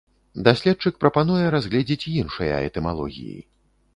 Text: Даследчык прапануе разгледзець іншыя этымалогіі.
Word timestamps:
Даследчык 0.45 0.95
прапануе 1.03 1.45
разгледзець 1.57 2.09
іншыя 2.21 2.55
этымалогіі. 2.69 3.37